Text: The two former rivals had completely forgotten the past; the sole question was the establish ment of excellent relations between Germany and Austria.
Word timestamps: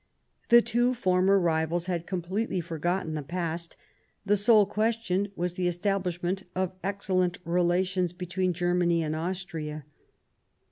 The 0.49 0.63
two 0.63 0.95
former 0.95 1.37
rivals 1.39 1.85
had 1.85 2.07
completely 2.07 2.59
forgotten 2.59 3.13
the 3.13 3.21
past; 3.21 3.77
the 4.25 4.35
sole 4.35 4.65
question 4.65 5.31
was 5.35 5.53
the 5.53 5.67
establish 5.67 6.23
ment 6.23 6.41
of 6.55 6.73
excellent 6.83 7.37
relations 7.45 8.11
between 8.11 8.51
Germany 8.51 9.03
and 9.03 9.15
Austria. 9.15 9.85